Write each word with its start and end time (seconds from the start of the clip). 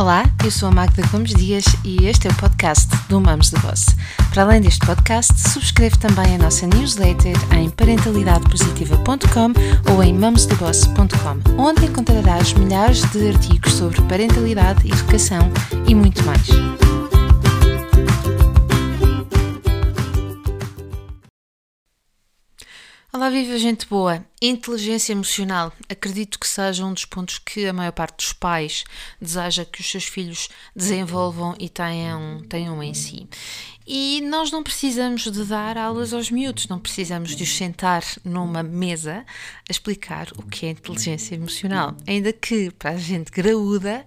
Olá, 0.00 0.24
eu 0.42 0.50
sou 0.50 0.70
a 0.70 0.72
Magda 0.72 1.06
Gomes 1.08 1.34
Dias 1.34 1.62
e 1.84 2.06
este 2.06 2.26
é 2.26 2.30
o 2.30 2.34
podcast 2.36 2.88
do 3.10 3.20
Mamos 3.20 3.50
de 3.50 3.58
Boss. 3.58 3.94
Para 4.32 4.44
além 4.44 4.62
deste 4.62 4.80
podcast, 4.86 5.38
subscreve 5.38 5.98
também 5.98 6.36
a 6.36 6.38
nossa 6.38 6.66
newsletter 6.66 7.36
em 7.54 7.68
parentalidadepositiva.com 7.68 9.92
ou 9.92 10.02
em 10.02 10.14
mamosdeboss.com, 10.14 11.62
onde 11.62 11.84
encontrarás 11.84 12.54
milhares 12.54 13.02
de 13.10 13.28
artigos 13.28 13.74
sobre 13.74 14.00
parentalidade, 14.04 14.90
educação 14.90 15.52
e 15.86 15.94
muito 15.94 16.24
mais. 16.24 16.48
Olá, 23.12 23.28
viva 23.28 23.58
gente 23.58 23.88
boa! 23.88 24.24
Inteligência 24.40 25.10
emocional. 25.10 25.72
Acredito 25.88 26.38
que 26.38 26.46
seja 26.46 26.84
um 26.84 26.94
dos 26.94 27.04
pontos 27.04 27.40
que 27.40 27.66
a 27.66 27.72
maior 27.72 27.90
parte 27.90 28.18
dos 28.18 28.32
pais 28.32 28.84
deseja 29.20 29.64
que 29.64 29.80
os 29.80 29.90
seus 29.90 30.04
filhos 30.04 30.48
desenvolvam 30.76 31.56
e 31.58 31.68
tenham, 31.68 32.40
tenham 32.48 32.80
em 32.80 32.94
si. 32.94 33.28
E 33.92 34.20
nós 34.20 34.52
não 34.52 34.62
precisamos 34.62 35.22
de 35.22 35.44
dar 35.44 35.76
aulas 35.76 36.12
aos 36.14 36.30
miúdos, 36.30 36.68
não 36.68 36.78
precisamos 36.78 37.34
de 37.34 37.42
os 37.42 37.56
sentar 37.56 38.04
numa 38.24 38.62
mesa 38.62 39.26
a 39.68 39.72
explicar 39.72 40.28
o 40.36 40.42
que 40.44 40.66
é 40.66 40.70
inteligência 40.70 41.34
emocional. 41.34 41.96
Ainda 42.06 42.32
que 42.32 42.70
para 42.70 42.90
a 42.90 42.96
gente 42.96 43.32
graúda, 43.32 44.06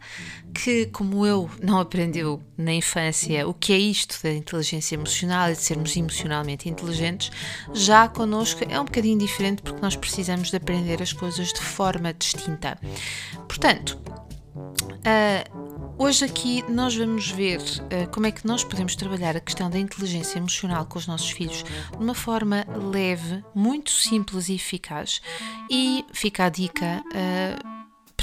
que 0.54 0.86
como 0.86 1.26
eu 1.26 1.52
não 1.62 1.82
aprendeu 1.82 2.42
na 2.58 2.73
infância 2.73 3.46
o 3.46 3.54
que 3.54 3.73
é 3.73 3.78
isto 3.78 4.23
da 4.23 4.32
inteligência 4.32 4.96
emocional 4.96 5.50
e 5.50 5.54
de 5.54 5.62
sermos 5.62 5.98
emocionalmente 5.98 6.70
inteligentes, 6.70 7.30
já 7.73 8.08
connosco 8.08 8.64
é 8.70 8.80
um 8.80 8.86
bocadinho 8.86 9.20
diferente 9.20 9.62
porque 9.64 9.81
nós 9.81 9.98
precisamos 9.98 10.50
de 10.50 10.56
aprender 10.56 11.04
as 11.04 11.12
coisas 11.12 11.52
de 11.52 11.59
forma 11.59 12.14
distinta. 12.14 12.80
Portanto, 13.50 14.00
uh, 14.56 15.62
Hoje 15.97 16.25
aqui 16.25 16.63
nós 16.69 16.95
vamos 16.95 17.30
ver 17.30 17.59
uh, 17.59 18.09
como 18.11 18.25
é 18.25 18.31
que 18.31 18.45
nós 18.45 18.63
podemos 18.63 18.95
trabalhar 18.95 19.38
a 19.38 19.39
questão 19.39 19.69
da 19.69 19.77
inteligência 19.77 20.39
emocional 20.39 20.86
com 20.86 20.97
os 20.97 21.05
nossos 21.05 21.30
filhos 21.30 21.63
de 21.63 22.03
uma 22.03 22.16
forma 22.16 22.66
leve, 22.91 23.44
muito 23.53 23.91
simples 23.91 24.49
e 24.49 24.55
eficaz. 24.55 25.21
E 25.69 26.03
fica 26.11 26.45
a 26.45 26.49
dica. 26.49 27.03
Uh, 27.08 27.73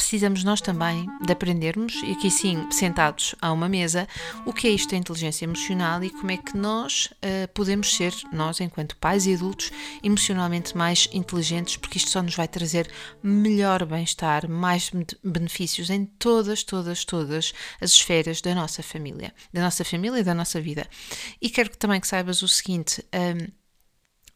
precisamos 0.01 0.43
nós 0.43 0.63
também 0.63 1.07
de 1.21 1.31
aprendermos, 1.31 1.95
e 2.03 2.13
aqui 2.13 2.31
sim, 2.31 2.67
sentados 2.71 3.35
a 3.39 3.53
uma 3.53 3.69
mesa, 3.69 4.09
o 4.47 4.53
que 4.53 4.67
é 4.67 4.71
isto 4.71 4.93
da 4.93 4.97
inteligência 4.97 5.45
emocional 5.45 6.03
e 6.03 6.09
como 6.09 6.31
é 6.31 6.39
que 6.39 6.57
nós 6.57 7.11
uh, 7.17 7.47
podemos 7.53 7.95
ser, 7.95 8.15
nós 8.33 8.61
enquanto 8.61 8.97
pais 8.97 9.27
e 9.27 9.35
adultos, 9.35 9.71
emocionalmente 10.03 10.75
mais 10.75 11.07
inteligentes, 11.13 11.77
porque 11.77 11.99
isto 11.99 12.11
só 12.11 12.23
nos 12.23 12.35
vai 12.35 12.49
trazer 12.49 12.91
melhor 13.23 13.85
bem-estar, 13.85 14.49
mais 14.49 14.91
benefícios 15.23 15.91
em 15.91 16.07
todas, 16.07 16.65
todas, 16.65 17.05
todas 17.05 17.53
as 17.79 17.91
esferas 17.91 18.41
da 18.41 18.55
nossa 18.55 18.83
família, 18.83 19.35
da 19.53 19.61
nossa 19.61 19.85
família 19.85 20.21
e 20.21 20.25
da 20.25 20.33
nossa 20.33 20.63
vida. 20.63 20.87
E 21.43 21.51
quero 21.51 21.69
também 21.77 22.01
que 22.01 22.09
saibas 22.09 22.41
o 22.41 22.49
seguinte. 22.49 23.05
Um, 23.15 23.60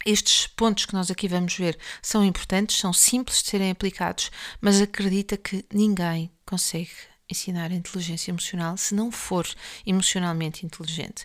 estes 0.05 0.47
pontos 0.47 0.86
que 0.86 0.94
nós 0.94 1.10
aqui 1.10 1.28
vamos 1.28 1.56
ver 1.56 1.78
são 2.02 2.24
importantes, 2.24 2.77
são 2.77 2.92
simples 2.92 3.42
de 3.42 3.50
serem 3.50 3.70
aplicados, 3.70 4.30
mas 4.61 4.80
acredita 4.80 5.36
que 5.36 5.64
ninguém 5.72 6.30
consegue 6.46 6.91
ensinar 7.30 7.70
a 7.70 7.74
inteligência 7.74 8.30
emocional 8.30 8.77
se 8.77 8.94
não 8.94 9.11
for 9.11 9.46
emocionalmente 9.86 10.64
inteligente. 10.64 11.24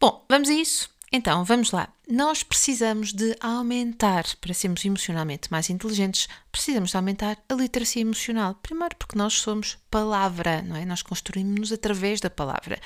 Bom, 0.00 0.24
vamos 0.28 0.48
a 0.48 0.52
isso? 0.52 0.93
Então, 1.16 1.44
vamos 1.44 1.70
lá. 1.70 1.88
Nós 2.10 2.42
precisamos 2.42 3.12
de 3.12 3.36
aumentar, 3.38 4.24
para 4.40 4.52
sermos 4.52 4.84
emocionalmente 4.84 5.48
mais 5.48 5.70
inteligentes, 5.70 6.26
precisamos 6.50 6.90
de 6.90 6.96
aumentar 6.96 7.38
a 7.48 7.54
literacia 7.54 8.02
emocional. 8.02 8.56
Primeiro, 8.56 8.96
porque 8.96 9.16
nós 9.16 9.34
somos 9.34 9.78
palavra, 9.88 10.60
não 10.62 10.74
é? 10.74 10.84
Nós 10.84 11.02
construímos-nos 11.02 11.70
através 11.70 12.20
da 12.20 12.28
palavra. 12.28 12.80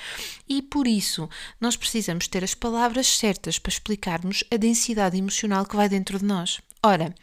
E 0.47 0.61
por 0.61 0.85
isso, 0.85 1.27
nós 1.59 1.75
precisamos 1.75 2.27
ter 2.27 2.43
as 2.43 2.53
palavras 2.53 3.07
certas 3.07 3.57
para 3.57 3.71
explicarmos 3.71 4.43
a 4.53 4.57
densidade 4.57 5.17
emocional 5.17 5.65
que 5.65 5.75
vai 5.75 5.89
dentro 5.89 6.19
de 6.19 6.25
nós. 6.25 6.61
Ora, 6.83 7.15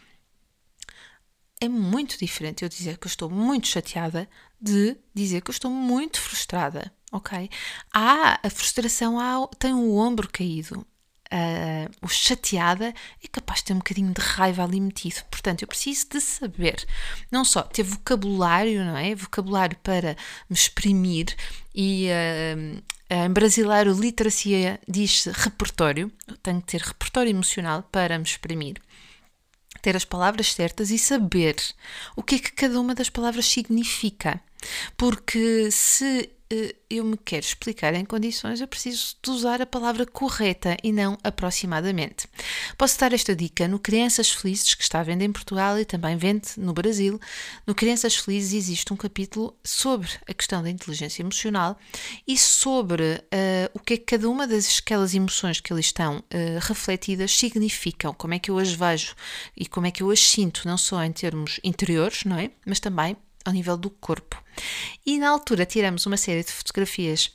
é 1.61 1.69
muito 1.69 2.19
diferente 2.19 2.65
eu 2.65 2.69
dizer 2.69 2.99
que 2.99 3.07
eu 3.07 3.11
estou 3.11 3.31
muito 3.31 3.69
chateada 3.69 4.29
de 4.61 4.97
dizer 5.15 5.41
que 5.41 5.51
eu 5.51 5.55
estou 5.55 5.71
muito 5.71 6.21
frustrada, 6.21 6.93
ok? 7.13 7.49
Ah, 7.95 8.41
a 8.43 8.51
frustração 8.51 9.21
ah, 9.21 9.49
tem 9.57 9.73
o 9.73 9.95
ombro 9.95 10.29
caído 10.29 10.85
uh, 11.33 11.91
o 12.03 12.09
chateada, 12.09 12.95
é 13.23 13.29
capaz 13.31 13.61
de 13.61 13.67
ter 13.67 13.73
um 13.73 13.79
bocadinho 13.79 14.13
de 14.13 14.21
raiva 14.21 14.65
ali 14.65 14.81
metido. 14.81 15.23
Portanto, 15.31 15.63
eu 15.63 15.69
preciso 15.69 16.09
de 16.11 16.21
saber, 16.21 16.85
não 17.31 17.45
só 17.45 17.63
ter 17.63 17.83
vocabulário, 17.83 18.85
não 18.85 18.97
é? 18.97 19.15
Vocabulário 19.15 19.77
para 19.83 20.17
me 20.49 20.57
exprimir 20.57 21.35
e 21.75 22.09
uh, 22.09 22.83
em 23.09 23.31
brasileiro, 23.31 23.93
literacia 23.93 24.81
diz-se 24.89 25.31
repertório. 25.31 26.11
Eu 26.27 26.37
tenho 26.39 26.61
que 26.61 26.67
ter 26.67 26.81
repertório 26.81 27.31
emocional 27.31 27.83
para 27.85 28.19
me 28.19 28.25
exprimir 28.25 28.81
ter 29.87 29.95
as 29.97 30.05
palavras 30.05 30.53
certas 30.53 30.91
e 30.91 30.99
saber 30.99 31.55
o 32.17 32.23
que 32.23 32.35
é 32.35 32.39
que 32.41 32.51
cada 32.51 32.81
uma 32.81 32.93
das 32.93 33.09
palavras 33.09 33.47
significa. 33.47 34.41
Porque 34.97 35.71
se 35.71 36.29
eu 36.89 37.05
me 37.05 37.17
quero 37.17 37.45
explicar 37.45 37.95
em 37.95 38.05
condições, 38.05 38.61
eu 38.61 38.69
preciso 38.69 39.17
de 39.23 39.31
usar 39.31 39.61
a 39.61 39.67
palavra 39.67 40.07
correta 40.07 40.77
e 40.83 40.93
não 40.93 41.19
aproximadamente. 41.25 42.29
Posso 42.79 42.99
dar 42.99 43.13
esta 43.13 43.35
dica 43.35 43.67
no 43.67 43.79
Crianças 43.79 44.31
Felizes, 44.31 44.75
que 44.75 44.83
está 44.83 45.01
à 45.01 45.03
venda 45.03 45.25
em 45.25 45.33
Portugal 45.33 45.79
e 45.79 45.85
também 45.85 46.17
vende 46.17 46.49
no 46.57 46.73
Brasil. 46.73 47.21
No 47.67 47.75
Crianças 47.75 48.17
Felizes 48.17 48.53
existe 48.53 48.93
um 48.93 48.97
capítulo 48.97 49.57
sobre 49.65 50.09
a 50.29 50.33
questão 50.33 50.63
da 50.63 50.71
inteligência 50.71 51.23
emocional 51.23 51.77
e 52.27 52.39
sobre 52.39 53.03
uh, 53.03 53.71
o 53.75 53.81
que 53.81 53.95
é 53.95 53.97
que 53.97 54.05
cada 54.05 54.29
uma 54.29 54.47
das 54.47 54.79
aquelas 54.79 55.15
emoções 55.15 55.61
que 55.61 55.73
ali 55.73 55.81
estão 55.81 56.19
uh, 56.19 56.23
refletidas 56.61 57.37
significam, 57.37 58.15
como 58.15 58.35
é 58.35 58.39
que 58.39 58.51
eu 58.51 58.59
as 58.59 58.73
vejo 58.73 59.15
e 59.57 59.67
como 59.67 59.87
é 59.87 59.91
que 59.91 60.03
eu 60.03 60.11
as 60.11 60.21
sinto, 60.21 60.63
não 60.65 60.79
só 60.79 61.03
em 61.03 61.13
termos 61.13 61.59
interiores, 61.65 62.25
não 62.25 62.39
é? 62.39 62.51
Mas 62.65 62.79
também 62.79 63.17
ao 63.47 63.53
nível 63.53 63.77
do 63.77 63.91
corpo. 63.91 64.43
E 65.05 65.19
na 65.19 65.31
altura 65.31 65.67
tiramos 65.67 66.07
uma 66.07 66.17
série 66.17 66.43
de 66.43 66.53
fotografias 66.53 67.31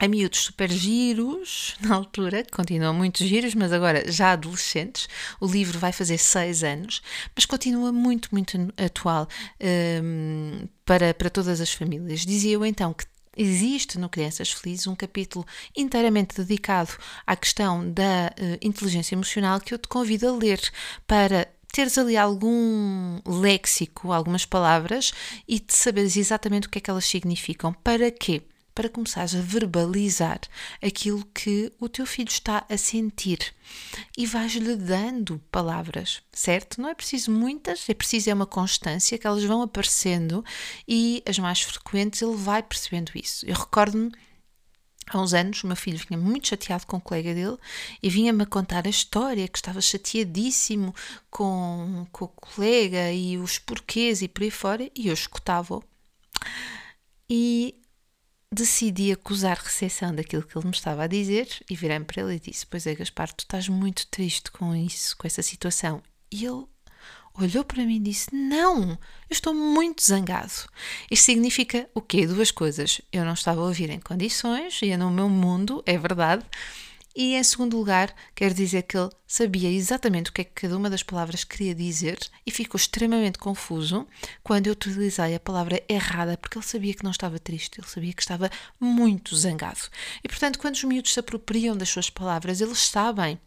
a 0.00 0.06
miúdos 0.06 0.44
super 0.44 0.70
giros, 0.70 1.76
na 1.82 1.96
altura, 1.96 2.46
continuam 2.52 2.94
muito 2.94 3.24
giros, 3.26 3.54
mas 3.54 3.72
agora 3.72 4.10
já 4.10 4.32
adolescentes. 4.32 5.08
O 5.40 5.46
livro 5.46 5.78
vai 5.78 5.92
fazer 5.92 6.18
seis 6.18 6.62
anos, 6.62 7.02
mas 7.34 7.44
continua 7.44 7.90
muito, 7.90 8.28
muito 8.30 8.56
atual 8.76 9.26
um, 10.02 10.68
para, 10.84 11.12
para 11.12 11.28
todas 11.28 11.60
as 11.60 11.72
famílias. 11.72 12.24
Dizia 12.24 12.52
eu 12.52 12.64
então 12.64 12.92
que 12.94 13.04
Existe 13.40 14.00
no 14.00 14.08
Crianças 14.08 14.50
Felizes 14.50 14.88
um 14.88 14.96
capítulo 14.96 15.46
inteiramente 15.76 16.36
dedicado 16.36 16.90
à 17.24 17.36
questão 17.36 17.88
da 17.88 18.32
uh, 18.36 18.58
inteligência 18.60 19.14
emocional 19.14 19.60
que 19.60 19.72
eu 19.72 19.78
te 19.78 19.86
convido 19.86 20.28
a 20.28 20.32
ler 20.32 20.60
para 21.06 21.46
teres 21.72 21.98
ali 21.98 22.16
algum 22.16 23.20
léxico, 23.26 24.12
algumas 24.12 24.44
palavras 24.44 25.12
e 25.46 25.60
de 25.60 25.74
saberes 25.74 26.16
exatamente 26.16 26.66
o 26.66 26.70
que 26.70 26.78
é 26.78 26.80
que 26.80 26.90
elas 26.90 27.04
significam. 27.04 27.72
Para 27.72 28.10
quê? 28.10 28.42
Para 28.74 28.88
começares 28.88 29.34
a 29.34 29.40
verbalizar 29.40 30.40
aquilo 30.80 31.24
que 31.34 31.72
o 31.80 31.88
teu 31.88 32.06
filho 32.06 32.28
está 32.28 32.64
a 32.68 32.76
sentir 32.76 33.52
e 34.16 34.24
vais-lhe 34.24 34.76
dando 34.76 35.42
palavras, 35.50 36.22
certo? 36.32 36.80
Não 36.80 36.88
é 36.88 36.94
preciso 36.94 37.32
muitas, 37.32 37.88
é 37.88 37.94
preciso 37.94 38.30
é 38.30 38.34
uma 38.34 38.46
constância 38.46 39.18
que 39.18 39.26
elas 39.26 39.42
vão 39.42 39.62
aparecendo 39.62 40.44
e 40.86 41.22
as 41.26 41.40
mais 41.40 41.60
frequentes 41.60 42.22
ele 42.22 42.36
vai 42.36 42.62
percebendo 42.62 43.10
isso. 43.16 43.44
Eu 43.46 43.56
recordo-me 43.56 44.12
Há 45.10 45.20
uns 45.20 45.32
anos, 45.32 45.64
o 45.64 45.66
meu 45.66 45.76
filho 45.76 45.98
vinha 45.98 46.20
muito 46.20 46.48
chateado 46.48 46.86
com 46.86 46.98
o 46.98 47.00
colega 47.00 47.34
dele 47.34 47.56
e 48.02 48.10
vinha-me 48.10 48.44
contar 48.44 48.86
a 48.86 48.90
história, 48.90 49.48
que 49.48 49.58
estava 49.58 49.80
chateadíssimo 49.80 50.94
com, 51.30 52.06
com 52.12 52.26
o 52.26 52.28
colega 52.28 53.10
e 53.12 53.38
os 53.38 53.58
porquês 53.58 54.20
e 54.20 54.28
por 54.28 54.42
aí 54.42 54.50
fora, 54.50 54.90
e 54.94 55.08
eu 55.08 55.14
escutava-o. 55.14 55.82
E 57.30 57.74
decidi 58.52 59.12
acusar 59.12 59.58
recepção 59.58 60.14
daquilo 60.14 60.42
que 60.42 60.56
ele 60.56 60.66
me 60.66 60.72
estava 60.72 61.04
a 61.04 61.06
dizer 61.06 61.48
e 61.68 61.76
virei-me 61.76 62.04
para 62.04 62.22
ele 62.22 62.36
e 62.36 62.40
disse: 62.40 62.66
Pois 62.66 62.86
é, 62.86 62.94
Gaspar, 62.94 63.32
tu 63.32 63.40
estás 63.40 63.68
muito 63.68 64.06
triste 64.06 64.50
com 64.50 64.74
isso, 64.74 65.16
com 65.16 65.26
essa 65.26 65.42
situação. 65.42 66.02
E 66.30 66.44
ele 66.44 66.64
olhou 67.38 67.64
para 67.64 67.84
mim 67.84 67.96
e 67.96 68.00
disse: 68.00 68.34
Não, 68.34 68.90
eu 68.90 68.98
estou 69.30 69.54
muito 69.54 70.02
zangado. 70.02 70.52
Isto 71.10 71.24
significa 71.24 71.88
o 71.94 72.00
quê? 72.00 72.26
Duas 72.26 72.50
coisas. 72.50 73.00
Eu 73.12 73.24
não 73.24 73.34
estava 73.34 73.60
a 73.60 73.64
ouvir 73.64 73.90
em 73.90 74.00
condições, 74.00 74.80
ia 74.82 74.98
no 74.98 75.10
meu 75.10 75.28
mundo, 75.28 75.82
é 75.86 75.96
verdade. 75.96 76.44
E 77.20 77.34
em 77.34 77.42
segundo 77.42 77.76
lugar, 77.76 78.14
quer 78.32 78.54
dizer 78.54 78.82
que 78.82 78.96
ele 78.96 79.10
sabia 79.26 79.68
exatamente 79.68 80.30
o 80.30 80.32
que 80.32 80.42
é 80.42 80.44
que 80.44 80.52
cada 80.52 80.76
uma 80.76 80.88
das 80.88 81.02
palavras 81.02 81.42
queria 81.42 81.74
dizer 81.74 82.16
e 82.46 82.50
ficou 82.52 82.78
extremamente 82.78 83.38
confuso 83.38 84.06
quando 84.40 84.68
eu 84.68 84.72
utilizei 84.72 85.34
a 85.34 85.40
palavra 85.40 85.82
errada, 85.88 86.36
porque 86.36 86.56
ele 86.56 86.64
sabia 86.64 86.94
que 86.94 87.02
não 87.02 87.10
estava 87.10 87.40
triste, 87.40 87.80
ele 87.80 87.88
sabia 87.88 88.12
que 88.12 88.22
estava 88.22 88.48
muito 88.78 89.34
zangado. 89.34 89.80
E 90.22 90.28
portanto, 90.28 90.60
quando 90.60 90.76
os 90.76 90.84
miúdos 90.84 91.12
se 91.12 91.18
apropriam 91.18 91.76
das 91.76 91.88
suas 91.88 92.08
palavras, 92.08 92.60
eles 92.60 92.78
sabem 92.78 93.40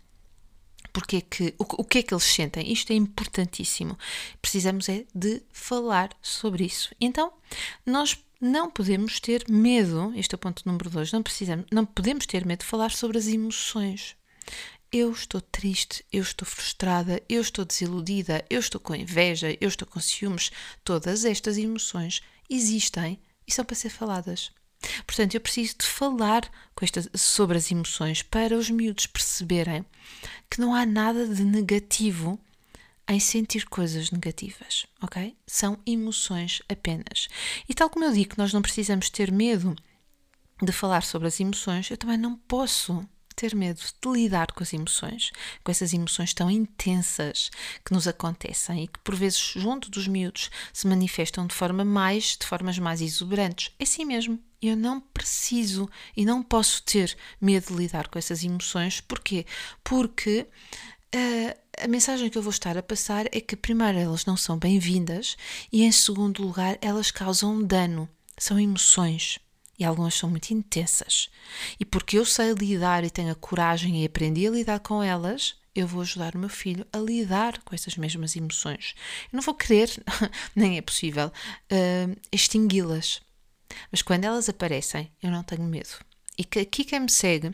porque 0.93 1.17
é 1.17 1.21
que, 1.21 1.53
o, 1.57 1.63
o 1.81 1.83
que 1.83 1.99
é 1.99 2.03
que 2.03 2.13
eles 2.13 2.23
sentem. 2.23 2.71
Isto 2.71 2.91
é 2.91 2.95
importantíssimo. 2.95 3.97
Precisamos 4.41 4.89
é 4.89 5.05
de 5.13 5.41
falar 5.51 6.09
sobre 6.21 6.65
isso. 6.65 6.93
Então, 6.99 7.31
nós 7.85 8.17
não 8.39 8.71
podemos 8.71 9.19
ter 9.19 9.45
medo, 9.47 10.11
este 10.15 10.33
é 10.33 10.35
o 10.35 10.39
ponto 10.39 10.63
número 10.65 10.89
dois, 10.89 11.11
não, 11.11 11.21
precisamos, 11.21 11.65
não 11.71 11.85
podemos 11.85 12.25
ter 12.25 12.45
medo 12.45 12.61
de 12.61 12.65
falar 12.65 12.91
sobre 12.91 13.17
as 13.17 13.27
emoções. 13.27 14.15
Eu 14.91 15.11
estou 15.11 15.39
triste, 15.39 16.03
eu 16.11 16.21
estou 16.21 16.45
frustrada, 16.45 17.21
eu 17.29 17.39
estou 17.39 17.63
desiludida, 17.63 18.43
eu 18.49 18.59
estou 18.59 18.81
com 18.81 18.93
inveja, 18.93 19.55
eu 19.61 19.69
estou 19.69 19.87
com 19.87 19.99
ciúmes. 20.01 20.51
Todas 20.83 21.23
estas 21.23 21.57
emoções 21.57 22.21
existem 22.49 23.17
e 23.47 23.53
são 23.53 23.63
para 23.63 23.75
ser 23.75 23.89
faladas. 23.89 24.51
Portanto, 25.05 25.35
eu 25.35 25.41
preciso 25.41 25.75
de 25.79 25.85
falar 25.85 26.49
esta, 26.81 27.01
sobre 27.15 27.57
as 27.57 27.71
emoções 27.71 28.23
para 28.23 28.57
os 28.57 28.69
miúdos 28.69 29.05
perceberem 29.05 29.85
que 30.49 30.59
não 30.59 30.73
há 30.73 30.85
nada 30.85 31.27
de 31.27 31.43
negativo 31.43 32.39
em 33.07 33.19
sentir 33.19 33.65
coisas 33.65 34.09
negativas, 34.11 34.85
ok? 35.01 35.35
São 35.45 35.77
emoções 35.85 36.61
apenas. 36.69 37.27
E 37.67 37.73
tal 37.73 37.89
como 37.89 38.05
eu 38.05 38.13
digo 38.13 38.31
que 38.31 38.37
nós 38.37 38.53
não 38.53 38.61
precisamos 38.61 39.09
ter 39.09 39.31
medo 39.31 39.75
de 40.61 40.71
falar 40.71 41.03
sobre 41.03 41.27
as 41.27 41.39
emoções, 41.39 41.89
eu 41.89 41.97
também 41.97 42.17
não 42.17 42.35
posso 42.35 43.05
ter 43.35 43.55
medo 43.55 43.79
de 43.79 44.09
lidar 44.09 44.51
com 44.51 44.61
as 44.61 44.73
emoções, 44.73 45.31
com 45.63 45.71
essas 45.71 45.93
emoções 45.93 46.33
tão 46.33 46.49
intensas 46.49 47.49
que 47.83 47.93
nos 47.93 48.07
acontecem 48.07 48.83
e 48.83 48.87
que 48.87 48.99
por 48.99 49.15
vezes 49.15 49.39
junto 49.39 49.89
dos 49.89 50.07
miúdos 50.07 50.51
se 50.71 50.87
manifestam 50.87 51.47
de 51.47 51.55
forma 51.55 51.83
mais, 51.83 52.37
de 52.39 52.45
formas 52.45 52.77
mais 52.77 53.01
exuberantes. 53.01 53.73
É 53.79 53.83
assim 53.83 54.05
mesmo. 54.05 54.39
Eu 54.61 54.75
não 54.77 54.99
preciso 54.99 55.89
e 56.15 56.23
não 56.23 56.43
posso 56.43 56.83
ter 56.83 57.17
medo 57.39 57.67
de 57.67 57.73
lidar 57.73 58.07
com 58.07 58.19
essas 58.19 58.43
emoções. 58.43 59.01
Porquê? 59.01 59.45
Porque 59.83 60.45
uh, 61.15 61.61
a 61.83 61.87
mensagem 61.87 62.29
que 62.29 62.37
eu 62.37 62.43
vou 62.43 62.51
estar 62.51 62.77
a 62.77 62.83
passar 62.83 63.25
é 63.31 63.41
que, 63.41 63.55
primeiro, 63.55 63.97
elas 63.97 64.25
não 64.25 64.37
são 64.37 64.57
bem-vindas 64.57 65.35
e, 65.71 65.83
em 65.83 65.91
segundo 65.91 66.43
lugar, 66.43 66.77
elas 66.81 67.09
causam 67.09 67.63
dano. 67.63 68.07
São 68.37 68.59
emoções 68.59 69.39
e 69.79 69.83
algumas 69.83 70.13
são 70.13 70.29
muito 70.29 70.51
intensas. 70.51 71.29
E 71.79 71.85
porque 71.85 72.19
eu 72.19 72.25
sei 72.25 72.53
lidar 72.53 73.03
e 73.03 73.09
tenho 73.09 73.31
a 73.31 73.35
coragem 73.35 74.03
e 74.03 74.05
aprendi 74.05 74.45
a 74.45 74.51
lidar 74.51 74.79
com 74.79 75.01
elas, 75.01 75.55
eu 75.73 75.87
vou 75.87 76.01
ajudar 76.01 76.35
o 76.35 76.37
meu 76.37 76.49
filho 76.49 76.85
a 76.93 76.99
lidar 76.99 77.59
com 77.63 77.73
essas 77.73 77.97
mesmas 77.97 78.35
emoções. 78.35 78.93
Eu 79.31 79.37
não 79.37 79.41
vou 79.41 79.55
querer, 79.55 79.89
nem 80.55 80.77
é 80.77 80.81
possível, 80.81 81.27
uh, 81.27 82.19
extingui-las. 82.31 83.21
Mas 83.91 84.01
quando 84.01 84.25
elas 84.25 84.49
aparecem, 84.49 85.11
eu 85.21 85.31
não 85.31 85.43
tenho 85.43 85.63
medo. 85.63 85.89
E 86.37 86.43
que 86.43 86.59
aqui 86.59 86.83
quem 86.83 87.01
me 87.01 87.11
segue 87.11 87.53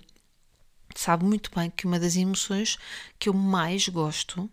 sabe 0.95 1.25
muito 1.25 1.51
bem 1.55 1.69
que 1.69 1.85
uma 1.85 1.99
das 1.99 2.15
emoções 2.15 2.77
que 3.19 3.29
eu 3.29 3.33
mais 3.33 3.87
gosto 3.87 4.49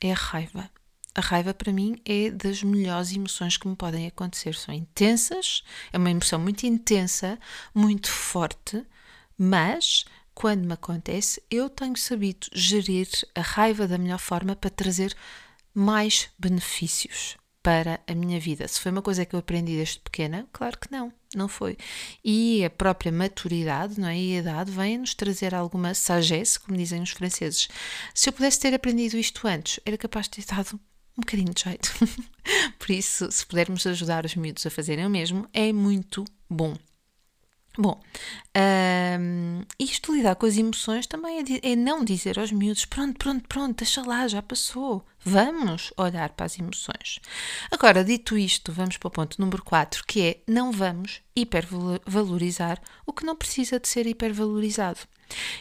é 0.00 0.12
a 0.12 0.16
raiva. 0.16 0.70
A 1.14 1.20
raiva 1.20 1.52
para 1.52 1.72
mim 1.72 2.00
é 2.04 2.30
das 2.30 2.62
melhores 2.62 3.12
emoções 3.12 3.56
que 3.56 3.66
me 3.66 3.76
podem 3.76 4.06
acontecer. 4.06 4.54
São 4.54 4.74
intensas, 4.74 5.62
é 5.92 5.98
uma 5.98 6.10
emoção 6.10 6.38
muito 6.38 6.64
intensa, 6.64 7.38
muito 7.74 8.10
forte, 8.10 8.84
mas 9.36 10.04
quando 10.34 10.66
me 10.66 10.74
acontece, 10.74 11.42
eu 11.50 11.68
tenho 11.68 11.96
sabido 11.96 12.46
gerir 12.52 13.08
a 13.34 13.40
raiva 13.40 13.88
da 13.88 13.98
melhor 13.98 14.18
forma 14.18 14.54
para 14.54 14.70
trazer 14.70 15.14
mais 15.74 16.30
benefícios 16.38 17.39
para 17.62 18.00
a 18.06 18.14
minha 18.14 18.40
vida. 18.40 18.66
Se 18.66 18.80
foi 18.80 18.90
uma 18.90 19.02
coisa 19.02 19.24
que 19.24 19.34
eu 19.34 19.40
aprendi 19.40 19.76
desde 19.76 20.00
pequena, 20.00 20.48
claro 20.52 20.78
que 20.78 20.90
não, 20.90 21.12
não 21.34 21.48
foi. 21.48 21.76
E 22.24 22.64
a 22.64 22.70
própria 22.70 23.12
maturidade, 23.12 24.00
não 24.00 24.08
é? 24.08 24.18
E 24.18 24.36
a 24.36 24.38
idade 24.40 24.70
vem 24.70 24.98
nos 24.98 25.14
trazer 25.14 25.54
alguma 25.54 25.94
sagesse, 25.94 26.58
como 26.58 26.76
dizem 26.76 27.02
os 27.02 27.10
franceses. 27.10 27.68
Se 28.14 28.28
eu 28.28 28.32
pudesse 28.32 28.60
ter 28.60 28.74
aprendido 28.74 29.18
isto 29.18 29.46
antes, 29.46 29.80
era 29.84 29.98
capaz 29.98 30.26
de 30.26 30.44
ter 30.44 30.54
dado 30.54 30.80
um 31.16 31.20
bocadinho 31.20 31.52
de 31.52 31.62
jeito. 31.62 31.92
Por 32.78 32.90
isso, 32.90 33.30
se 33.30 33.44
pudermos 33.46 33.86
ajudar 33.86 34.24
os 34.24 34.34
miúdos 34.34 34.64
a 34.64 34.70
fazerem 34.70 35.06
o 35.06 35.10
mesmo, 35.10 35.48
é 35.52 35.72
muito 35.72 36.24
bom. 36.48 36.74
Bom, 37.78 38.00
um, 39.20 39.62
isto 39.78 40.12
lidar 40.12 40.34
com 40.34 40.44
as 40.44 40.56
emoções 40.56 41.06
também 41.06 41.38
é, 41.38 41.72
é, 41.72 41.76
não 41.76 42.04
dizer 42.04 42.38
aos 42.38 42.50
miúdos: 42.50 42.84
pronto, 42.84 43.16
pronto, 43.16 43.46
pronto, 43.48 43.78
deixa 43.78 44.02
lá, 44.02 44.26
já 44.26 44.42
passou. 44.42 45.06
Vamos 45.22 45.92
olhar 45.96 46.30
para 46.30 46.46
as 46.46 46.58
emoções. 46.58 47.20
Agora, 47.70 48.02
dito 48.02 48.36
isto, 48.36 48.72
vamos 48.72 48.96
para 48.96 49.08
o 49.08 49.10
ponto 49.10 49.40
número 49.40 49.62
4, 49.62 50.04
que 50.06 50.20
é 50.22 50.40
não 50.48 50.72
vamos 50.72 51.20
hipervalorizar 51.36 52.80
o 53.06 53.12
que 53.12 53.24
não 53.24 53.36
precisa 53.36 53.78
de 53.78 53.86
ser 53.86 54.06
hipervalorizado. 54.06 55.00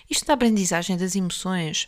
Isto 0.09 0.25
da 0.25 0.33
aprendizagem 0.33 0.97
das 0.97 1.15
emoções 1.15 1.87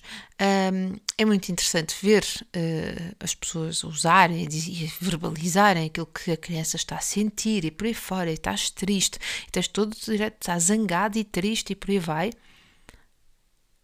um, 0.74 0.96
é 1.18 1.26
muito 1.26 1.52
interessante 1.52 1.96
ver 2.02 2.24
uh, 2.24 3.16
as 3.20 3.36
pessoas 3.36 3.84
usarem 3.84 4.48
e 4.52 4.92
verbalizarem 5.00 5.86
aquilo 5.86 6.06
que 6.06 6.32
a 6.32 6.38
criança 6.38 6.76
está 6.76 6.98
a 6.98 7.02
sentir 7.02 7.66
e 7.66 7.72
por 7.72 7.88
aí 7.88 7.94
fora, 7.94 8.30
e 8.30 8.34
estás 8.34 8.70
triste, 8.70 9.18
e 9.44 9.46
estás 9.48 9.68
todo 9.68 9.96
direto, 9.96 10.36
estás 10.42 10.64
zangado 10.64 11.18
e 11.18 11.24
triste 11.24 11.72
e 11.72 11.76
por 11.76 11.92
aí 11.92 12.00
vai. 12.00 12.32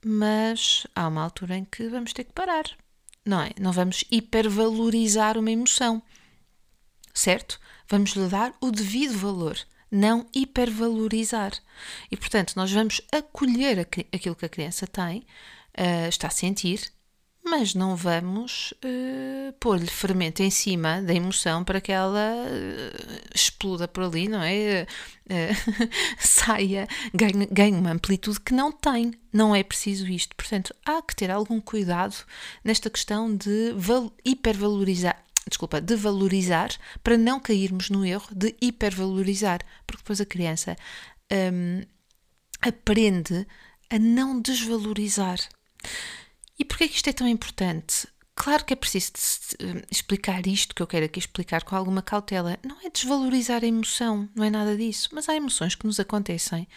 Mas 0.06 0.86
há 0.96 1.08
uma 1.08 1.24
altura 1.24 1.58
em 1.58 1.66
que 1.66 1.88
vamos 1.90 2.14
ter 2.14 2.24
que 2.24 2.34
parar, 2.34 2.66
não 3.26 3.42
é? 3.42 3.52
Não 3.60 3.72
vamos 3.72 4.04
hipervalorizar 4.12 5.38
uma 5.38 5.52
emoção, 5.52 6.02
certo? 7.14 7.60
Vamos 7.90 8.12
lhe 8.12 8.28
dar 8.28 8.54
o 8.62 8.72
devido 8.72 9.18
valor 9.18 9.58
não 9.92 10.28
hipervalorizar. 10.34 11.54
E, 12.12 12.18
portanto, 12.18 12.54
nós 12.56 12.72
vamos 12.72 13.02
acolher 13.12 13.80
aquilo 13.80 14.36
que 14.36 14.46
a 14.46 14.50
criança 14.50 14.86
tem, 14.88 15.20
uh, 15.78 16.10
está 16.10 16.28
a 16.28 16.32
sentir, 16.32 16.92
mas 17.50 17.74
não 17.74 17.96
vamos 17.96 18.74
uh, 18.84 19.54
pôr-lhe 19.60 19.88
fermento 19.88 20.44
em 20.44 20.50
cima 20.50 21.02
da 21.02 21.14
emoção 21.14 21.64
para 21.64 21.80
que 21.80 21.92
ela 21.92 22.34
uh, 22.36 23.30
exploda 23.34 23.88
por 23.88 24.04
ali, 24.04 24.28
não 24.28 24.42
é? 24.44 24.86
Uh, 25.26 25.88
saia, 26.20 26.88
ganhe, 27.14 27.48
ganhe 27.50 27.78
uma 27.78 27.92
amplitude 27.92 28.40
que 28.42 28.54
não 28.54 28.72
tem. 28.72 29.14
Não 29.32 29.56
é 29.56 29.64
preciso 29.64 30.08
isto. 30.08 30.36
Portanto, 30.36 30.76
há 30.86 31.02
que 31.02 31.16
ter 31.16 31.32
algum 31.32 31.62
cuidado 31.62 32.16
nesta 32.64 32.90
questão 32.90 33.34
de 33.34 33.74
hipervalorizar 34.26 35.24
desculpa, 35.50 35.82
de 35.82 35.96
valorizar 35.96 36.70
para 37.04 37.18
não 37.18 37.40
cairmos 37.40 37.90
no 37.90 38.06
erro 38.06 38.28
de 38.32 38.56
hipervalorizar, 38.62 39.60
porque 39.86 40.02
depois 40.02 40.22
a 40.22 40.26
criança 40.26 40.76
um, 41.32 41.82
aprende 42.62 43.48
a 43.90 44.00
não 44.00 44.42
desvalorizar. 44.42 45.40
E 46.60 46.66
porquê 46.66 46.88
que 46.88 46.96
isto 46.96 47.10
é 47.10 47.14
tão 47.14 47.28
importante? 47.28 48.08
Claro 48.36 48.66
que 48.66 48.74
é 48.74 48.76
preciso 48.76 49.12
hum, 49.62 49.82
explicar 49.90 50.46
isto 50.46 50.76
que 50.76 50.82
eu 50.82 50.88
quero 50.88 51.06
aqui 51.06 51.20
explicar 51.20 51.64
com 51.64 51.76
alguma 51.76 52.04
cautela. 52.04 52.58
Não 52.64 52.80
é 52.86 52.90
desvalorizar 52.90 53.64
a 53.64 53.68
emoção, 53.68 54.30
não 54.36 54.44
é 54.44 54.50
nada 54.50 54.78
disso, 54.78 55.10
mas 55.12 55.28
há 55.28 55.36
emoções 55.36 55.74
que 55.74 55.88
nos 55.88 56.00
acontecem 56.00 56.68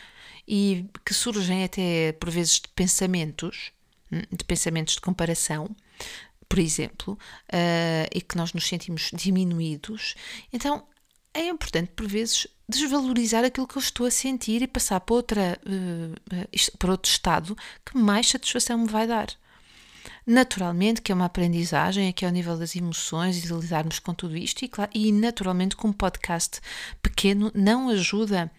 e 0.49 0.87
que 1.05 1.13
surgem 1.13 1.65
até 1.65 2.13
por 2.13 2.31
vezes 2.31 2.61
de 2.61 2.69
pensamentos, 2.69 3.73
hum, 4.11 4.23
de 4.33 4.45
pensamentos 4.45 4.95
de 4.95 5.01
comparação, 5.03 5.69
por 6.51 6.59
exemplo, 6.59 7.13
uh, 7.15 8.11
e 8.13 8.21
que 8.21 8.37
nós 8.37 8.53
nos 8.53 8.67
sentimos 8.67 9.13
diminuídos, 9.15 10.17
então 10.53 10.85
é 11.33 11.47
importante, 11.47 11.93
por 11.95 12.09
vezes, 12.09 12.49
desvalorizar 12.69 13.45
aquilo 13.45 13.69
que 13.69 13.77
eu 13.77 13.81
estou 13.81 14.05
a 14.05 14.11
sentir 14.11 14.61
e 14.61 14.67
passar 14.67 14.99
para, 14.99 15.15
outra, 15.15 15.61
uh, 15.65 16.77
para 16.77 16.91
outro 16.91 17.09
estado 17.09 17.57
que 17.87 17.97
mais 17.97 18.29
satisfação 18.29 18.79
me 18.79 18.89
vai 18.89 19.07
dar. 19.07 19.29
Naturalmente 20.27 21.01
que 21.01 21.13
é 21.13 21.15
uma 21.15 21.27
aprendizagem 21.27 22.09
aqui 22.09 22.27
ao 22.27 22.33
nível 22.33 22.59
das 22.59 22.75
emoções 22.75 23.39
e 23.39 23.43
de 23.43 23.53
lidarmos 23.53 24.01
com 24.01 24.13
tudo 24.13 24.37
isto, 24.37 24.65
e, 24.65 24.69
claro, 24.69 24.91
e 24.93 25.13
naturalmente 25.13 25.77
que 25.77 25.87
um 25.87 25.93
podcast 25.93 26.61
pequeno 27.01 27.53
não 27.55 27.91
ajuda 27.91 28.51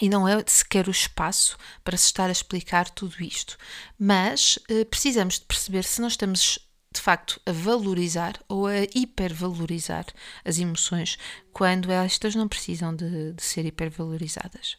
e 0.00 0.08
não 0.08 0.28
é 0.28 0.42
sequer 0.46 0.86
o 0.86 0.92
espaço 0.92 1.58
para 1.82 1.96
se 1.96 2.06
estar 2.06 2.28
a 2.28 2.32
explicar 2.32 2.88
tudo 2.88 3.20
isto. 3.20 3.58
Mas 3.98 4.60
uh, 4.70 4.86
precisamos 4.86 5.40
de 5.40 5.46
perceber 5.46 5.82
se 5.82 6.00
nós 6.00 6.12
estamos 6.12 6.69
de 6.92 7.00
facto 7.00 7.40
a 7.46 7.52
valorizar 7.52 8.34
ou 8.48 8.66
a 8.66 8.82
hipervalorizar 8.94 10.06
as 10.44 10.58
emoções 10.58 11.18
quando 11.52 11.90
estas 11.90 12.34
não 12.34 12.48
precisam 12.48 12.94
de, 12.94 13.32
de 13.32 13.42
ser 13.42 13.64
hipervalorizadas. 13.64 14.76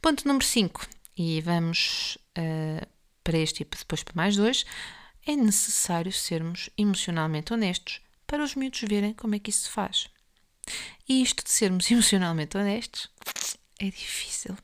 Ponto 0.00 0.26
número 0.26 0.44
5, 0.44 0.86
e 1.16 1.40
vamos 1.40 2.18
uh, 2.38 2.86
para 3.22 3.38
este 3.38 3.62
e 3.62 3.64
depois 3.64 4.02
para 4.02 4.14
mais 4.14 4.36
dois, 4.36 4.64
é 5.26 5.34
necessário 5.34 6.12
sermos 6.12 6.70
emocionalmente 6.76 7.52
honestos 7.52 8.00
para 8.26 8.42
os 8.42 8.54
miúdos 8.54 8.80
verem 8.80 9.12
como 9.12 9.34
é 9.34 9.38
que 9.38 9.50
isso 9.50 9.64
se 9.64 9.70
faz. 9.70 10.08
E 11.08 11.22
isto 11.22 11.44
de 11.44 11.50
sermos 11.50 11.90
emocionalmente 11.90 12.56
honestos 12.56 13.08
é 13.78 13.86
difícil. 13.86 14.56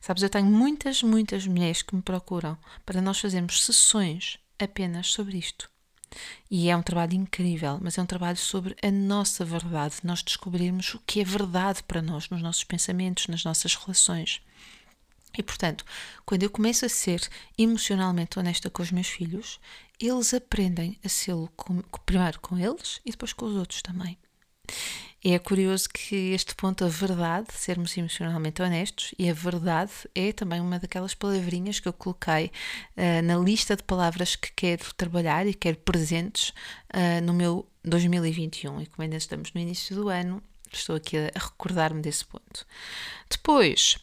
Sabes, 0.00 0.22
eu 0.22 0.30
tenho 0.30 0.46
muitas, 0.46 1.02
muitas 1.02 1.46
mulheres 1.46 1.82
que 1.82 1.94
me 1.94 2.02
procuram 2.02 2.58
para 2.86 3.02
nós 3.02 3.20
fazermos 3.20 3.64
sessões 3.64 4.38
apenas 4.58 5.08
sobre 5.08 5.36
isto. 5.36 5.70
E 6.50 6.70
é 6.70 6.76
um 6.76 6.82
trabalho 6.82 7.14
incrível, 7.14 7.78
mas 7.80 7.98
é 7.98 8.02
um 8.02 8.06
trabalho 8.06 8.36
sobre 8.36 8.76
a 8.82 8.90
nossa 8.90 9.44
verdade, 9.44 9.96
nós 10.02 10.22
descobrirmos 10.22 10.94
o 10.94 11.02
que 11.06 11.20
é 11.20 11.24
verdade 11.24 11.82
para 11.82 12.02
nós, 12.02 12.28
nos 12.30 12.42
nossos 12.42 12.64
pensamentos, 12.64 13.26
nas 13.26 13.44
nossas 13.44 13.74
relações. 13.74 14.40
E 15.36 15.42
portanto, 15.42 15.84
quando 16.24 16.42
eu 16.42 16.50
começo 16.50 16.86
a 16.86 16.88
ser 16.88 17.28
emocionalmente 17.56 18.38
honesta 18.38 18.70
com 18.70 18.82
os 18.82 18.90
meus 18.90 19.08
filhos, 19.08 19.60
eles 20.00 20.32
aprendem 20.32 20.98
a 21.04 21.08
ser 21.08 21.34
primeiro 22.06 22.40
com 22.40 22.58
eles 22.58 23.00
e 23.04 23.10
depois 23.10 23.32
com 23.32 23.46
os 23.46 23.56
outros 23.56 23.82
também. 23.82 24.16
É 25.24 25.38
curioso 25.38 25.88
que 25.88 26.32
este 26.32 26.54
ponto, 26.54 26.84
a 26.84 26.88
verdade, 26.88 27.48
sermos 27.52 27.96
emocionalmente 27.96 28.62
honestos, 28.62 29.12
e 29.18 29.28
a 29.28 29.34
verdade 29.34 29.92
é 30.14 30.32
também 30.32 30.60
uma 30.60 30.78
daquelas 30.78 31.14
palavrinhas 31.14 31.80
que 31.80 31.88
eu 31.88 31.92
coloquei 31.92 32.52
uh, 32.96 33.22
na 33.24 33.36
lista 33.36 33.74
de 33.76 33.82
palavras 33.82 34.36
que 34.36 34.52
quero 34.52 34.94
trabalhar 34.94 35.46
e 35.46 35.54
quero 35.54 35.76
presentes 35.78 36.50
uh, 36.94 37.20
no 37.24 37.34
meu 37.34 37.68
2021. 37.84 38.82
E 38.82 38.86
como 38.86 39.02
ainda 39.02 39.16
estamos 39.16 39.52
no 39.52 39.60
início 39.60 39.96
do 39.96 40.08
ano, 40.08 40.40
estou 40.72 40.94
aqui 40.94 41.16
a, 41.16 41.32
recordar-me 41.34 42.00
desse 42.00 42.24
ponto. 42.24 42.64
Depois, 43.28 43.98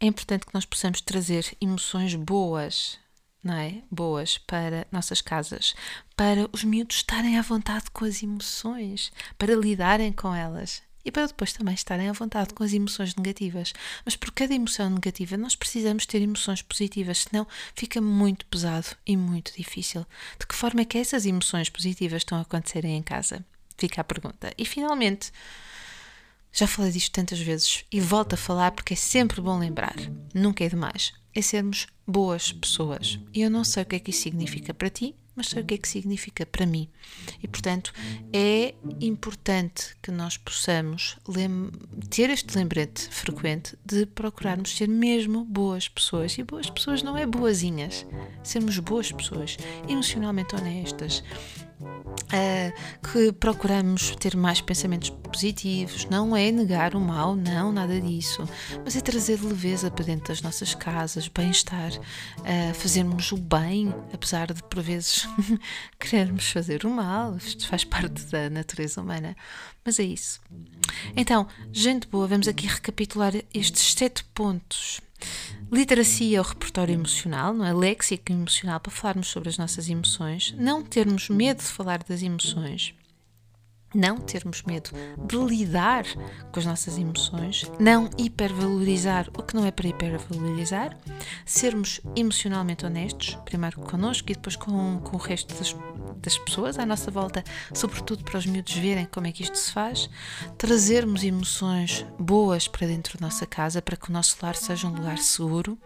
é 0.00 0.06
importante 0.06 0.46
que 0.46 0.54
nós 0.54 0.64
possamos 0.64 1.00
trazer 1.00 1.56
emoções 1.60 2.14
boas 2.14 2.98
não 3.42 3.54
é? 3.54 3.82
Boas 3.90 4.38
para 4.38 4.86
nossas 4.90 5.20
casas, 5.20 5.74
para 6.16 6.48
os 6.52 6.64
miúdos 6.64 6.96
estarem 6.96 7.38
à 7.38 7.42
vontade 7.42 7.90
com 7.92 8.04
as 8.04 8.22
emoções, 8.22 9.12
para 9.36 9.54
lidarem 9.54 10.12
com 10.12 10.34
elas 10.34 10.82
e 11.04 11.10
para 11.10 11.26
depois 11.26 11.52
também 11.52 11.74
estarem 11.74 12.08
à 12.08 12.12
vontade 12.12 12.52
com 12.52 12.62
as 12.62 12.72
emoções 12.72 13.14
negativas. 13.14 13.72
Mas 14.04 14.14
por 14.14 14.30
cada 14.30 14.54
emoção 14.54 14.90
negativa 14.90 15.36
nós 15.36 15.56
precisamos 15.56 16.04
ter 16.04 16.20
emoções 16.20 16.60
positivas, 16.60 17.22
senão 17.22 17.46
fica 17.74 18.00
muito 18.00 18.44
pesado 18.46 18.88
e 19.06 19.16
muito 19.16 19.52
difícil. 19.56 20.04
De 20.38 20.46
que 20.46 20.54
forma 20.54 20.82
é 20.82 20.84
que 20.84 20.98
essas 20.98 21.24
emoções 21.24 21.70
positivas 21.70 22.20
estão 22.20 22.36
a 22.36 22.42
acontecerem 22.42 22.96
em 22.96 23.02
casa? 23.02 23.44
Fica 23.78 24.00
a 24.00 24.04
pergunta. 24.04 24.52
E 24.58 24.64
finalmente, 24.66 25.32
já 26.58 26.66
falei 26.66 26.90
disto 26.90 27.12
tantas 27.12 27.40
vezes 27.40 27.84
e 27.90 28.00
volto 28.00 28.34
a 28.34 28.36
falar 28.36 28.72
porque 28.72 28.94
é 28.94 28.96
sempre 28.96 29.40
bom 29.40 29.58
lembrar. 29.58 29.96
Nunca 30.34 30.64
é 30.64 30.68
demais 30.68 31.12
é 31.38 31.42
sermos 31.42 31.86
boas 32.06 32.52
pessoas. 32.52 33.18
E 33.32 33.42
eu 33.42 33.50
não 33.50 33.62
sei 33.62 33.82
o 33.82 33.86
que 33.86 33.96
é 33.96 33.98
que 34.00 34.10
isso 34.10 34.22
significa 34.22 34.74
para 34.74 34.90
ti, 34.90 35.14
mas 35.36 35.48
sei 35.48 35.62
o 35.62 35.64
que 35.64 35.74
é 35.74 35.78
que 35.78 35.88
significa 35.88 36.44
para 36.44 36.66
mim. 36.66 36.88
E, 37.40 37.46
portanto, 37.46 37.92
é 38.32 38.74
importante 39.00 39.96
que 40.02 40.10
nós 40.10 40.36
possamos 40.36 41.16
ter 42.10 42.28
este 42.30 42.58
lembrete 42.58 43.08
frequente 43.08 43.78
de 43.84 44.04
procurarmos 44.04 44.76
ser 44.76 44.88
mesmo 44.88 45.44
boas 45.44 45.88
pessoas. 45.88 46.36
E 46.38 46.42
boas 46.42 46.68
pessoas 46.68 47.04
não 47.04 47.16
é 47.16 47.24
boazinhas. 47.24 48.04
Sermos 48.42 48.78
boas 48.80 49.12
pessoas, 49.12 49.56
emocionalmente 49.88 50.56
honestas, 50.56 51.22
Uh, 51.80 53.08
que 53.08 53.32
procuramos 53.32 54.14
ter 54.16 54.36
mais 54.36 54.60
pensamentos 54.60 55.10
positivos, 55.10 56.04
não 56.06 56.36
é 56.36 56.50
negar 56.50 56.94
o 56.94 57.00
mal, 57.00 57.34
não, 57.34 57.72
nada 57.72 58.00
disso, 58.00 58.46
mas 58.84 58.96
é 58.96 59.00
trazer 59.00 59.40
leveza 59.40 59.90
para 59.90 60.04
dentro 60.04 60.28
das 60.28 60.42
nossas 60.42 60.74
casas, 60.74 61.28
bem-estar, 61.28 61.90
uh, 61.92 62.74
fazermos 62.74 63.30
o 63.32 63.36
bem, 63.36 63.94
apesar 64.12 64.52
de 64.52 64.62
por 64.64 64.82
vezes 64.82 65.28
querermos 65.98 66.50
fazer 66.50 66.84
o 66.84 66.90
mal, 66.90 67.36
isto 67.36 67.66
faz 67.66 67.84
parte 67.84 68.22
da 68.26 68.50
natureza 68.50 69.00
humana, 69.00 69.36
mas 69.84 69.98
é 69.98 70.04
isso. 70.04 70.40
Então, 71.16 71.46
gente 71.72 72.08
boa, 72.08 72.26
vamos 72.26 72.48
aqui 72.48 72.66
recapitular 72.66 73.32
estes 73.54 73.94
sete 73.94 74.24
pontos 74.34 75.00
Literacia 75.70 76.38
é 76.38 76.40
o 76.40 76.44
repertório 76.44 76.94
emocional, 76.94 77.52
não 77.52 77.64
é? 77.64 77.74
Léxico 77.74 78.32
emocional 78.32 78.80
para 78.80 78.90
falarmos 78.90 79.28
sobre 79.28 79.48
as 79.48 79.58
nossas 79.58 79.88
emoções, 79.88 80.54
não 80.58 80.82
termos 80.82 81.28
medo 81.28 81.58
de 81.58 81.68
falar 81.68 82.02
das 82.02 82.22
emoções, 82.22 82.94
não 83.94 84.18
termos 84.18 84.62
medo 84.62 84.90
de 85.26 85.36
lidar 85.36 86.04
com 86.52 86.58
as 86.58 86.66
nossas 86.66 86.98
emoções, 86.98 87.70
não 87.78 88.10
hipervalorizar 88.18 89.28
o 89.36 89.42
que 89.42 89.54
não 89.54 89.64
é 89.64 89.70
para 89.70 89.88
hipervalorizar, 89.88 90.96
sermos 91.44 92.00
emocionalmente 92.14 92.84
honestos, 92.84 93.38
primeiro 93.44 93.80
connosco 93.80 94.30
e 94.30 94.34
depois 94.34 94.56
com, 94.56 95.00
com 95.00 95.16
o 95.16 95.20
resto 95.20 95.54
das, 95.54 95.74
das 96.16 96.38
pessoas 96.38 96.78
à 96.78 96.84
nossa 96.84 97.10
volta, 97.10 97.42
sobretudo 97.72 98.24
para 98.24 98.38
os 98.38 98.46
miúdos 98.46 98.74
verem 98.74 99.06
como 99.06 99.26
é 99.26 99.32
que 99.32 99.42
isto 99.42 99.56
se 99.56 99.72
faz, 99.72 100.10
trazermos 100.56 101.24
emoções 101.24 102.04
boas 102.18 102.68
para 102.68 102.86
dentro 102.86 103.18
da 103.18 103.26
nossa 103.26 103.46
casa 103.46 103.80
para 103.80 103.96
que 103.96 104.10
o 104.10 104.12
nosso 104.12 104.36
lar 104.42 104.54
seja 104.54 104.86
um 104.86 104.94
lugar 104.94 105.18
seguro 105.18 105.78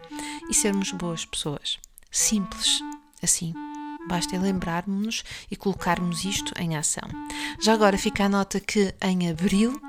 e 0.49 0.53
sermos 0.53 0.91
boas 0.91 1.25
pessoas. 1.25 1.79
Simples, 2.11 2.79
assim. 3.21 3.53
Basta 4.07 4.37
lembrarmos-nos 4.37 5.23
e 5.49 5.55
colocarmos 5.55 6.25
isto 6.25 6.53
em 6.59 6.75
ação. 6.75 7.07
Já 7.61 7.73
agora 7.73 7.97
fica 7.97 8.25
a 8.25 8.29
nota 8.29 8.59
que 8.59 8.93
em 9.01 9.29
abril 9.29 9.79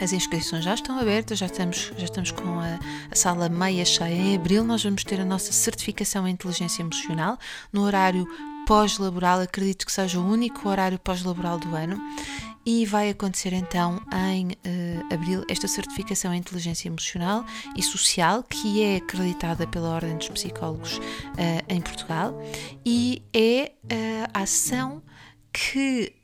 as 0.00 0.12
inscrições 0.12 0.64
já 0.64 0.74
estão 0.74 0.98
abertas, 0.98 1.38
já 1.38 1.46
estamos, 1.46 1.92
já 1.96 2.04
estamos 2.04 2.30
com 2.30 2.58
a, 2.58 2.78
a, 3.10 3.14
sala 3.14 3.48
meia 3.48 3.84
cheia. 3.84 4.14
Em 4.14 4.36
abril 4.36 4.64
nós 4.64 4.82
vamos 4.82 5.04
ter 5.04 5.20
a 5.20 5.24
nossa 5.24 5.52
certificação 5.52 6.26
em 6.26 6.32
inteligência 6.32 6.82
emocional 6.82 7.38
no 7.72 7.82
horário 7.82 8.26
pós-laboral, 8.66 9.40
acredito 9.40 9.84
que 9.84 9.92
seja 9.92 10.18
o 10.18 10.26
único 10.26 10.68
horário 10.68 10.98
pós-laboral 10.98 11.58
do 11.58 11.74
ano 11.74 12.00
e 12.64 12.86
vai 12.86 13.10
acontecer 13.10 13.52
então 13.52 14.00
em 14.30 14.48
uh, 14.48 15.14
abril 15.14 15.44
esta 15.48 15.66
certificação 15.66 16.32
em 16.32 16.38
inteligência 16.38 16.88
emocional 16.88 17.44
e 17.76 17.82
social 17.82 18.42
que 18.42 18.82
é 18.82 18.96
acreditada 18.96 19.66
pela 19.66 19.88
Ordem 19.90 20.16
dos 20.16 20.28
Psicólogos 20.28 20.98
uh, 20.98 21.02
em 21.68 21.80
Portugal. 21.80 22.40
E 22.84 23.22
é 23.32 23.72
uh, 23.84 24.30
a 24.34 24.42
ação 24.42 25.02
que 25.52 26.21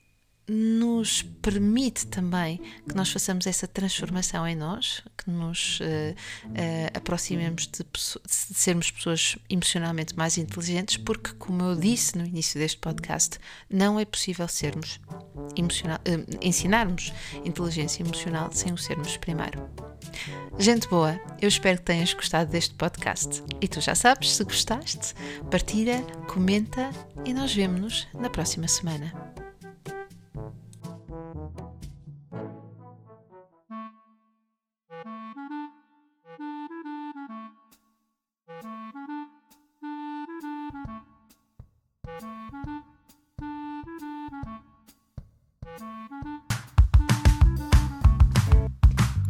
nos 0.49 1.23
permite 1.43 2.07
também 2.07 2.61
que 2.89 2.95
nós 2.95 3.11
façamos 3.11 3.47
essa 3.47 3.69
transformação 3.69 4.47
em 4.47 4.57
nós, 4.57 5.03
que 5.17 5.31
nos 5.31 5.81
uh, 5.81 5.85
uh, 5.85 6.91
aproximemos 6.95 7.67
de, 7.67 7.79
de, 7.79 8.21
sermos 8.31 8.91
pessoas 8.91 9.37
emocionalmente 9.51 10.17
mais 10.17 10.39
inteligentes, 10.39 10.97
porque, 10.97 11.33
como 11.35 11.63
eu 11.63 11.77
disse 11.77 12.17
no 12.17 12.25
início 12.25 12.59
deste 12.59 12.79
podcast, 12.79 13.39
não 13.71 14.01
é 14.01 14.05
possível 14.05 14.49
sermos 14.49 15.01
emocional, 15.57 15.99
uh, 15.99 16.39
ensinarmos 16.41 17.13
inteligência 17.45 18.03
emocional 18.03 18.51
sem 18.53 18.73
o 18.73 18.79
sermos 18.79 19.17
primeiro. 19.19 19.69
Gente 20.59 20.89
boa, 20.89 21.21
eu 21.41 21.49
espero 21.49 21.79
que 21.79 21.85
tenhas 21.85 22.13
gostado 22.13 22.51
deste 22.51 22.75
podcast. 22.75 23.43
E 23.61 23.69
tu 23.69 23.81
já 23.81 23.95
sabes, 23.95 24.35
se 24.35 24.43
gostaste, 24.43 25.15
partilha, 25.51 26.03
comenta 26.27 26.91
e 27.25 27.33
nós 27.33 27.55
vemo-nos 27.55 28.09
na 28.15 28.31
próxima 28.31 28.67
semana. 28.67 29.28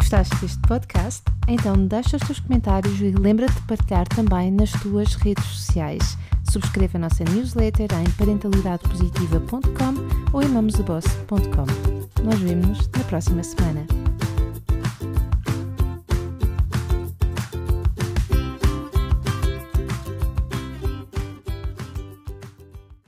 Gostaste 0.09 0.37
deste 0.37 0.59
podcast? 0.61 1.23
Então 1.47 1.87
deixa 1.87 2.17
os 2.17 2.23
teus 2.23 2.41
comentários 2.41 2.99
e 2.99 3.11
lembra-te 3.11 3.53
de 3.53 3.61
partilhar 3.67 4.09
também 4.09 4.51
nas 4.51 4.73
tuas 4.73 5.15
redes 5.17 5.45
sociais. 5.45 6.17
Subscreva 6.51 6.97
a 6.97 7.01
nossa 7.03 7.25
newsletter 7.25 7.91
em 7.93 8.11
parentalidadepositiva.com 8.13 10.33
ou 10.33 10.43
em 10.43 10.49
mamosdaboss.com. 10.49 12.25
Nós 12.25 12.39
vemos-nos 12.39 12.89
na 12.89 13.05
próxima 13.05 13.43
semana. 13.43 13.87